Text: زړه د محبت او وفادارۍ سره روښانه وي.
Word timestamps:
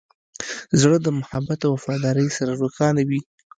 زړه 0.81 0.97
د 1.01 1.07
محبت 1.19 1.59
او 1.67 1.71
وفادارۍ 1.77 2.27
سره 2.37 2.51
روښانه 2.61 3.01
وي. 3.09 3.21